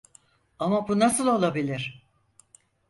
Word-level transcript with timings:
Ama 0.59 0.87
bu 0.87 0.99
nasıl 0.99 1.27
olabilir? 1.27 2.03